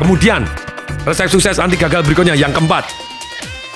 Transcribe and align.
Kemudian, 0.00 0.48
resep 1.04 1.28
sukses 1.28 1.60
anti 1.60 1.76
gagal 1.76 2.00
berikutnya 2.08 2.32
yang 2.32 2.56
keempat 2.56 2.88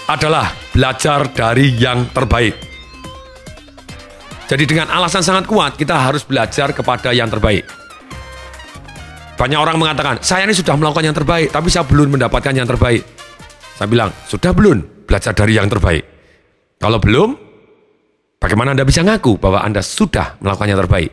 adalah 0.09 0.57
belajar 0.73 1.29
dari 1.29 1.77
yang 1.77 2.09
terbaik. 2.17 2.57
Jadi 4.49 4.65
dengan 4.65 4.89
alasan 4.89 5.21
sangat 5.21 5.45
kuat, 5.45 5.77
kita 5.77 5.93
harus 6.01 6.25
belajar 6.25 6.73
kepada 6.73 7.13
yang 7.13 7.29
terbaik. 7.29 7.69
Banyak 9.37 9.61
orang 9.61 9.77
mengatakan, 9.77 10.17
saya 10.25 10.49
ini 10.49 10.57
sudah 10.57 10.73
melakukan 10.81 11.05
yang 11.05 11.17
terbaik, 11.17 11.53
tapi 11.53 11.69
saya 11.69 11.85
belum 11.85 12.17
mendapatkan 12.17 12.57
yang 12.57 12.69
terbaik. 12.69 13.05
Saya 13.77 13.89
bilang, 13.89 14.09
sudah 14.25 14.57
belum 14.57 15.05
belajar 15.05 15.37
dari 15.37 15.61
yang 15.61 15.69
terbaik? 15.69 16.05
Kalau 16.81 17.01
belum, 17.01 17.37
bagaimana 18.41 18.73
Anda 18.73 18.89
bisa 18.89 19.05
ngaku 19.05 19.37
bahwa 19.37 19.61
Anda 19.61 19.85
sudah 19.85 20.41
melakukan 20.41 20.69
yang 20.73 20.81
terbaik? 20.89 21.11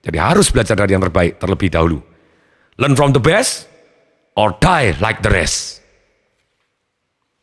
Jadi 0.00 0.16
harus 0.16 0.48
belajar 0.48 0.80
dari 0.80 0.96
yang 0.96 1.04
terbaik 1.04 1.36
terlebih 1.36 1.68
dahulu. 1.68 2.00
Learn 2.80 2.96
from 2.96 3.12
the 3.12 3.20
best 3.20 3.69
or 4.40 4.56
die 4.56 4.96
like 5.04 5.20
the 5.20 5.28
rest. 5.28 5.84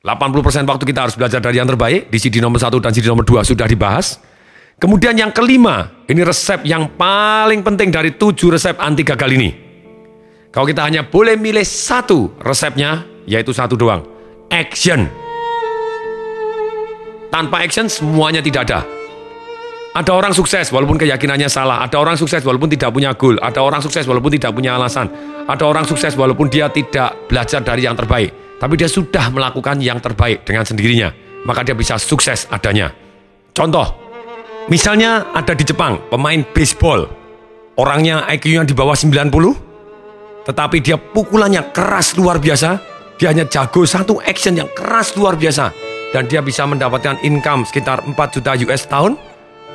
80% 0.02 0.66
waktu 0.66 0.84
kita 0.88 1.06
harus 1.06 1.14
belajar 1.20 1.38
dari 1.38 1.62
yang 1.62 1.70
terbaik, 1.70 2.10
di 2.10 2.18
CD 2.18 2.42
nomor 2.42 2.58
1 2.58 2.74
dan 2.82 2.96
CD 2.96 3.06
nomor 3.06 3.28
2 3.28 3.44
sudah 3.46 3.68
dibahas. 3.70 4.18
Kemudian 4.78 5.14
yang 5.20 5.36
kelima, 5.36 6.06
ini 6.08 6.22
resep 6.24 6.64
yang 6.64 6.96
paling 6.96 7.62
penting 7.62 7.92
dari 7.92 8.16
tujuh 8.16 8.56
resep 8.56 8.78
anti 8.80 9.04
gagal 9.04 9.30
ini. 9.36 9.50
Kalau 10.54 10.64
kita 10.64 10.86
hanya 10.88 11.06
boleh 11.06 11.36
milih 11.36 11.66
satu 11.66 12.34
resepnya, 12.40 13.04
yaitu 13.28 13.52
satu 13.52 13.76
doang. 13.76 14.06
Action. 14.48 15.12
Tanpa 17.28 17.68
action 17.68 17.92
semuanya 17.92 18.40
tidak 18.40 18.72
ada. 18.72 18.97
Ada 19.98 20.14
orang 20.14 20.30
sukses 20.30 20.70
walaupun 20.70 21.02
keyakinannya 21.02 21.50
salah. 21.50 21.82
Ada 21.82 21.98
orang 21.98 22.14
sukses 22.14 22.46
walaupun 22.46 22.70
tidak 22.70 22.94
punya 22.94 23.18
goal. 23.18 23.34
Ada 23.42 23.66
orang 23.66 23.82
sukses 23.82 24.06
walaupun 24.06 24.30
tidak 24.30 24.54
punya 24.54 24.78
alasan. 24.78 25.10
Ada 25.50 25.66
orang 25.66 25.90
sukses 25.90 26.14
walaupun 26.14 26.54
dia 26.54 26.70
tidak 26.70 27.26
belajar 27.26 27.66
dari 27.66 27.90
yang 27.90 27.98
terbaik. 27.98 28.62
Tapi 28.62 28.78
dia 28.78 28.86
sudah 28.86 29.34
melakukan 29.34 29.82
yang 29.82 29.98
terbaik 29.98 30.46
dengan 30.46 30.70
sendirinya. 30.70 31.10
Maka 31.50 31.66
dia 31.66 31.74
bisa 31.74 31.98
sukses 31.98 32.46
adanya. 32.54 32.94
Contoh, 33.58 33.90
misalnya 34.70 35.34
ada 35.34 35.58
di 35.58 35.66
Jepang 35.66 35.98
pemain 36.14 36.46
baseball. 36.54 37.10
Orangnya 37.82 38.22
IQ-nya 38.30 38.70
di 38.70 38.78
bawah 38.78 38.94
90. 38.94 39.34
Tetapi 40.46 40.78
dia 40.78 41.02
pukulannya 41.02 41.74
keras 41.74 42.14
luar 42.14 42.38
biasa. 42.38 42.78
Dia 43.18 43.34
hanya 43.34 43.50
jago 43.50 43.82
satu 43.82 44.22
action 44.22 44.62
yang 44.62 44.70
keras 44.78 45.18
luar 45.18 45.34
biasa. 45.42 45.74
Dan 46.14 46.30
dia 46.30 46.46
bisa 46.46 46.70
mendapatkan 46.70 47.18
income 47.26 47.66
sekitar 47.66 48.06
4 48.06 48.14
juta 48.14 48.54
US 48.62 48.86
tahun 48.86 49.27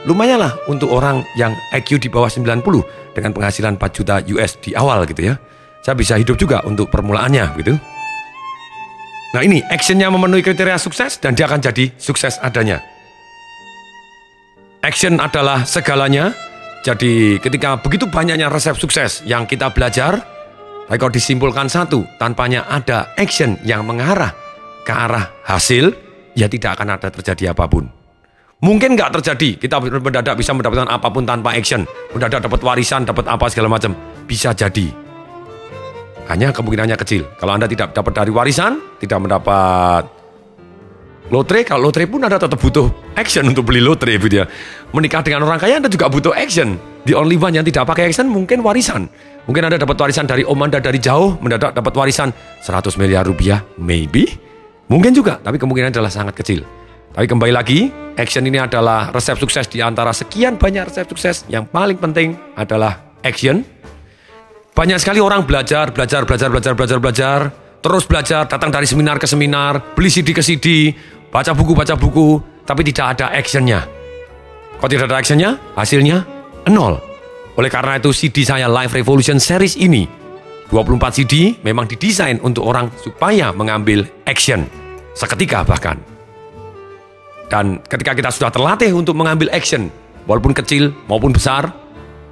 lumayan 0.06 0.42
lah 0.42 0.52
untuk 0.66 0.90
orang 0.90 1.22
yang 1.38 1.54
IQ 1.70 2.02
di 2.02 2.08
bawah 2.10 2.26
90 2.26 2.62
dengan 3.14 3.30
penghasilan 3.30 3.78
4 3.78 3.96
juta 3.96 4.18
US 4.34 4.58
di 4.58 4.74
awal 4.74 5.06
gitu 5.06 5.30
ya. 5.30 5.34
Saya 5.82 5.98
bisa 5.98 6.14
hidup 6.14 6.38
juga 6.38 6.62
untuk 6.62 6.90
permulaannya 6.90 7.44
gitu. 7.58 7.74
Nah 9.32 9.42
ini 9.42 9.64
actionnya 9.64 10.12
memenuhi 10.12 10.44
kriteria 10.44 10.76
sukses 10.76 11.16
dan 11.18 11.32
dia 11.32 11.48
akan 11.48 11.58
jadi 11.64 11.90
sukses 11.96 12.36
adanya. 12.38 12.84
Action 14.82 15.18
adalah 15.22 15.64
segalanya. 15.64 16.34
Jadi 16.82 17.38
ketika 17.38 17.78
begitu 17.78 18.10
banyaknya 18.10 18.50
resep 18.50 18.74
sukses 18.74 19.22
yang 19.22 19.46
kita 19.46 19.70
belajar, 19.70 20.18
tapi 20.90 20.98
kalau 20.98 21.14
disimpulkan 21.14 21.70
satu, 21.70 22.02
tanpanya 22.18 22.66
ada 22.66 23.14
action 23.14 23.54
yang 23.62 23.86
mengarah 23.86 24.34
ke 24.82 24.90
arah 24.90 25.30
hasil, 25.46 25.94
ya 26.34 26.50
tidak 26.50 26.74
akan 26.76 26.98
ada 26.98 27.08
terjadi 27.08 27.54
apa 27.54 27.70
pun. 27.70 28.01
Mungkin 28.62 28.94
nggak 28.94 29.18
terjadi, 29.18 29.58
kita 29.58 29.82
mendadak 29.82 30.38
bisa 30.38 30.54
mendapatkan 30.54 30.86
apa 30.86 31.10
pun 31.10 31.26
tanpa 31.26 31.50
action. 31.58 31.82
Mendadak 32.14 32.46
dapat 32.46 32.62
warisan, 32.62 33.02
dapat 33.02 33.26
apa 33.26 33.50
segala 33.50 33.66
macam. 33.66 33.90
Bisa 34.22 34.54
jadi. 34.54 34.86
Hanya 36.30 36.54
kemungkinannya 36.54 36.94
kecil. 36.94 37.26
Kalau 37.42 37.58
Anda 37.58 37.66
tidak 37.66 37.90
dapat 37.90 38.14
dari 38.14 38.30
warisan, 38.30 38.78
tidak 39.02 39.18
mendapat 39.18 40.06
lotre, 41.34 41.66
kalau 41.66 41.90
lotre 41.90 42.06
pun 42.06 42.22
Anda 42.22 42.38
tetap 42.38 42.62
butuh 42.62 42.86
action 43.18 43.50
untuk 43.50 43.66
beli 43.66 43.82
lotre 43.82 44.14
gitu 44.14 44.30
ya. 44.30 44.46
Menikah 44.94 45.26
dengan 45.26 45.42
orang 45.42 45.58
kaya 45.58 45.82
Anda 45.82 45.90
juga 45.90 46.06
butuh 46.06 46.30
action. 46.30 46.78
The 47.02 47.18
only 47.18 47.34
one 47.34 47.58
yang 47.58 47.66
tidak 47.66 47.82
pakai 47.90 48.14
action 48.14 48.30
mungkin 48.30 48.62
warisan. 48.62 49.10
Mungkin 49.50 49.66
Anda 49.66 49.82
dapat 49.82 49.98
warisan 49.98 50.30
dari 50.30 50.46
om 50.46 50.62
Anda 50.62 50.78
dari 50.78 51.02
jauh, 51.02 51.34
mendadak 51.42 51.74
dapat 51.74 51.98
warisan 51.98 52.30
100 52.62 52.94
miliar 52.94 53.26
rupiah, 53.26 53.58
maybe. 53.74 54.38
Mungkin 54.86 55.10
juga, 55.10 55.42
tapi 55.42 55.58
kemungkinan 55.58 55.90
adalah 55.90 56.14
sangat 56.14 56.38
kecil. 56.38 56.62
Tapi 57.12 57.28
kembali 57.28 57.52
lagi, 57.52 57.92
action 58.16 58.40
ini 58.48 58.56
adalah 58.56 59.12
resep 59.12 59.36
sukses 59.36 59.68
di 59.68 59.84
antara 59.84 60.16
sekian 60.16 60.56
banyak 60.56 60.88
resep 60.88 61.04
sukses. 61.12 61.44
Yang 61.44 61.68
paling 61.68 62.00
penting 62.00 62.40
adalah 62.56 63.20
action. 63.20 63.60
Banyak 64.72 64.96
sekali 64.96 65.20
orang 65.20 65.44
belajar, 65.44 65.92
belajar, 65.92 66.24
belajar, 66.24 66.48
belajar, 66.48 66.72
belajar, 66.72 66.98
belajar. 66.98 67.38
Terus 67.84 68.08
belajar, 68.08 68.48
datang 68.48 68.72
dari 68.72 68.88
seminar 68.88 69.20
ke 69.20 69.28
seminar, 69.28 69.92
beli 69.92 70.08
CD 70.08 70.32
ke 70.32 70.40
CD, 70.40 70.96
baca 71.28 71.52
buku, 71.52 71.76
baca 71.76 71.92
buku, 72.00 72.40
tapi 72.64 72.80
tidak 72.88 73.20
ada 73.20 73.36
actionnya. 73.36 73.84
Kalau 74.80 74.88
tidak 74.88 75.12
ada 75.12 75.16
actionnya, 75.20 75.50
hasilnya 75.76 76.24
nol. 76.72 76.96
Oleh 77.60 77.68
karena 77.68 78.00
itu 78.00 78.16
CD 78.16 78.48
saya 78.48 78.72
Live 78.72 78.96
Revolution 78.96 79.36
Series 79.36 79.76
ini, 79.76 80.08
24 80.72 81.12
CD 81.12 81.60
memang 81.60 81.84
didesain 81.84 82.40
untuk 82.40 82.64
orang 82.64 82.88
supaya 82.96 83.52
mengambil 83.52 84.08
action. 84.24 84.64
Seketika 85.12 85.60
bahkan. 85.68 86.11
Dan 87.52 87.84
ketika 87.84 88.16
kita 88.16 88.32
sudah 88.32 88.48
terlatih 88.48 88.96
untuk 88.96 89.12
mengambil 89.12 89.52
action, 89.52 89.92
walaupun 90.24 90.56
kecil 90.56 90.96
maupun 91.04 91.36
besar, 91.36 91.68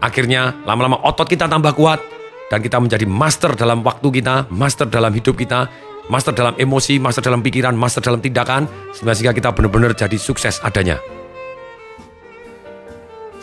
akhirnya 0.01 0.57
lama-lama 0.65 0.97
otot 1.05 1.29
kita 1.29 1.45
tambah 1.45 1.77
kuat 1.77 2.01
dan 2.49 2.65
kita 2.65 2.81
menjadi 2.81 3.05
master 3.05 3.53
dalam 3.53 3.85
waktu 3.85 4.09
kita, 4.09 4.49
master 4.49 4.89
dalam 4.89 5.13
hidup 5.13 5.37
kita, 5.37 5.69
master 6.09 6.33
dalam 6.33 6.57
emosi, 6.57 6.97
master 6.97 7.21
dalam 7.21 7.45
pikiran, 7.45 7.77
master 7.77 8.01
dalam 8.01 8.25
tindakan, 8.25 8.65
sehingga 8.97 9.37
kita 9.37 9.53
benar-benar 9.53 9.93
jadi 9.93 10.17
sukses 10.17 10.57
adanya. 10.65 10.97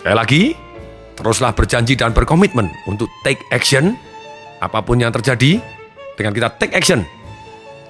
Sekali 0.02 0.18
lagi, 0.18 0.44
teruslah 1.14 1.54
berjanji 1.54 1.94
dan 1.94 2.10
berkomitmen 2.10 2.74
untuk 2.90 3.06
take 3.22 3.46
action, 3.54 3.94
apa 4.66 4.82
pun 4.82 4.98
yang 4.98 5.14
terjadi, 5.14 5.62
dengan 6.18 6.34
kita 6.34 6.50
take 6.58 6.74
action, 6.74 7.06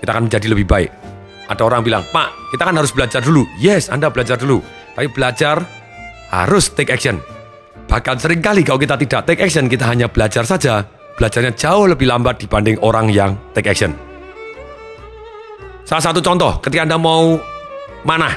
kita 0.03 0.12
akan 0.12 0.28
menjadi 0.28 0.52
lebih 0.52 0.68
baik. 0.68 1.16
Ada 1.47 1.62
orang 1.63 1.81
bilang, 1.84 2.03
Pak, 2.12 2.52
kita 2.52 2.68
kan 2.68 2.75
harus 2.75 2.91
belajar 2.91 3.24
dulu. 3.24 3.47
Yes, 3.56 3.88
Anda 3.88 4.12
belajar 4.12 4.35
dulu. 4.35 4.59
Tapi 4.96 5.08
belajar 5.08 5.63
harus 6.31 6.68
take 6.75 6.91
action. 6.91 7.24
Bahkan 7.88 8.19
sering 8.19 8.44
kali 8.44 8.68
kalau 8.68 8.75
kita 8.75 9.00
tidak 9.00 9.24
take 9.24 9.40
action, 9.40 9.72
kita 9.72 9.88
hanya 9.88 10.12
belajar 10.12 10.44
saja. 10.44 10.84
Belajarnya 11.16 11.56
jauh 11.56 11.88
lebih 11.88 12.12
lambat 12.12 12.44
dibanding 12.44 12.75
orang 12.84 13.08
yang 13.08 13.40
take 13.56 13.72
action. 13.72 13.96
Salah 15.88 16.03
satu 16.12 16.19
contoh, 16.19 16.59
ketika 16.59 16.84
Anda 16.84 17.00
mau 17.00 17.40
manah. 18.03 18.35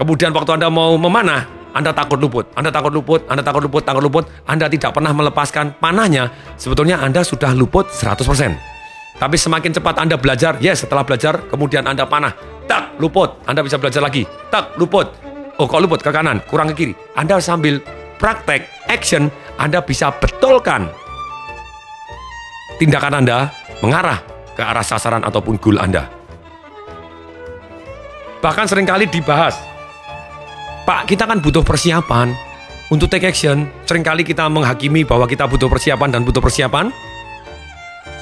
Kemudian 0.00 0.32
waktu 0.32 0.56
Anda 0.56 0.72
mau 0.72 0.96
memanah, 0.96 1.44
Anda 1.76 1.92
takut 1.92 2.16
luput. 2.16 2.48
Anda 2.56 2.72
takut 2.72 2.88
luput, 2.88 3.20
Anda 3.28 3.44
takut 3.44 3.60
luput, 3.60 3.84
takut 3.84 4.00
luput. 4.00 4.24
Anda 4.48 4.64
tidak 4.72 4.96
pernah 4.96 5.12
melepaskan 5.12 5.76
panahnya. 5.76 6.32
Sebetulnya 6.56 7.04
Anda 7.04 7.20
sudah 7.20 7.52
luput 7.52 7.92
100%. 7.92 8.75
Tapi 9.16 9.36
semakin 9.40 9.72
cepat 9.72 9.96
Anda 9.96 10.20
belajar, 10.20 10.60
yes 10.60 10.84
setelah 10.84 11.00
belajar, 11.00 11.48
kemudian 11.48 11.88
Anda 11.88 12.04
panah, 12.04 12.36
tak 12.68 13.00
luput, 13.00 13.40
Anda 13.48 13.64
bisa 13.64 13.80
belajar 13.80 14.04
lagi, 14.04 14.28
tak 14.52 14.76
luput. 14.76 15.08
Oh 15.56 15.64
kok 15.64 15.80
luput 15.80 16.04
ke 16.04 16.12
kanan, 16.12 16.44
kurang 16.44 16.68
ke 16.72 16.74
kiri. 16.76 16.94
Anda 17.16 17.40
sambil 17.40 17.80
praktek, 18.20 18.68
action, 18.92 19.32
Anda 19.56 19.80
bisa 19.80 20.12
betulkan 20.12 20.92
tindakan 22.76 23.24
Anda 23.24 23.48
mengarah 23.80 24.20
ke 24.52 24.60
arah 24.60 24.84
sasaran 24.84 25.24
ataupun 25.24 25.56
goal 25.56 25.80
Anda. 25.80 26.12
Bahkan 28.44 28.68
sering 28.68 28.84
kali 28.84 29.08
dibahas, 29.08 29.56
Pak 30.84 31.08
kita 31.08 31.24
kan 31.24 31.40
butuh 31.40 31.64
persiapan 31.64 32.30
untuk 32.92 33.10
take 33.10 33.26
action. 33.26 33.66
Seringkali 33.88 34.22
kita 34.22 34.46
menghakimi 34.46 35.02
bahwa 35.02 35.26
kita 35.26 35.48
butuh 35.48 35.66
persiapan 35.66 36.14
dan 36.14 36.22
butuh 36.22 36.38
persiapan, 36.38 36.92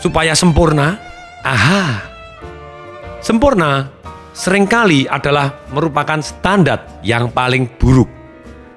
supaya 0.04 0.36
sempurna? 0.36 1.00
Aha. 1.40 2.04
Sempurna 3.24 3.88
sering 4.36 4.68
kali 4.68 5.08
adalah 5.08 5.64
merupakan 5.72 6.20
standar 6.20 7.00
yang 7.00 7.32
paling 7.32 7.64
buruk. 7.80 8.12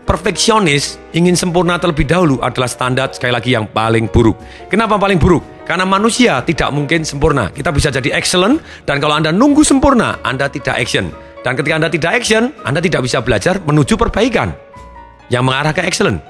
Perfeksionis 0.08 0.96
ingin 1.12 1.36
sempurna 1.36 1.76
terlebih 1.76 2.08
dahulu 2.08 2.40
adalah 2.40 2.72
standar 2.72 3.12
sekali 3.12 3.36
lagi 3.36 3.52
yang 3.52 3.68
paling 3.68 4.08
buruk. 4.08 4.40
Kenapa 4.72 4.96
paling 4.96 5.20
buruk? 5.20 5.68
Karena 5.68 5.84
manusia 5.84 6.40
tidak 6.48 6.72
mungkin 6.72 7.04
sempurna. 7.04 7.52
Kita 7.52 7.76
bisa 7.76 7.92
jadi 7.92 8.16
excellent 8.16 8.64
dan 8.88 9.04
kalau 9.04 9.20
Anda 9.20 9.36
nunggu 9.36 9.68
sempurna, 9.68 10.24
Anda 10.24 10.48
tidak 10.48 10.80
action. 10.80 11.12
Dan 11.44 11.60
ketika 11.60 11.76
Anda 11.76 11.92
tidak 11.92 12.24
action, 12.24 12.56
Anda 12.64 12.80
tidak 12.80 13.04
bisa 13.04 13.20
belajar 13.20 13.60
menuju 13.60 14.00
perbaikan 14.00 14.56
yang 15.28 15.44
mengarah 15.44 15.76
ke 15.76 15.84
excellent. 15.84 16.24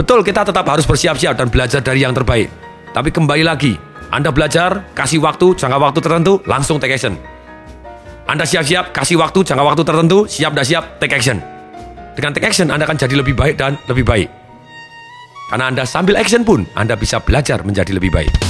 Betul 0.00 0.24
kita 0.24 0.48
tetap 0.48 0.64
harus 0.64 0.88
bersiap-siap 0.88 1.36
dan 1.36 1.52
belajar 1.52 1.84
dari 1.84 2.00
yang 2.00 2.16
terbaik. 2.16 2.48
Tapi 2.96 3.12
kembali 3.12 3.44
lagi, 3.44 3.76
Anda 4.08 4.32
belajar, 4.32 4.96
kasih 4.96 5.20
waktu, 5.20 5.52
jangka 5.60 5.76
waktu 5.76 6.00
tertentu, 6.00 6.40
langsung 6.48 6.80
take 6.80 6.96
action. 6.96 7.20
Anda 8.24 8.48
siap-siap, 8.48 8.96
kasih 8.96 9.20
waktu, 9.20 9.44
jangka 9.44 9.60
waktu 9.60 9.84
tertentu, 9.84 10.24
siap 10.24 10.56
dan 10.56 10.64
siap, 10.64 10.96
take 11.04 11.12
action. 11.12 11.44
Dengan 12.16 12.32
take 12.32 12.48
action, 12.48 12.72
Anda 12.72 12.88
akan 12.88 12.96
jadi 12.96 13.12
lebih 13.12 13.36
baik 13.36 13.60
dan 13.60 13.76
lebih 13.92 14.08
baik. 14.08 14.32
Karena 15.52 15.68
Anda 15.68 15.84
sambil 15.84 16.16
action 16.16 16.48
pun, 16.48 16.64
Anda 16.80 16.96
bisa 16.96 17.20
belajar 17.20 17.60
menjadi 17.60 17.92
lebih 17.92 18.08
baik. 18.08 18.49